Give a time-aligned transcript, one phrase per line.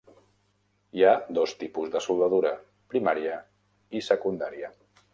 [0.99, 2.57] Hi ha dos tipus de soldadura,
[2.95, 3.39] primària
[4.01, 4.77] i secundària.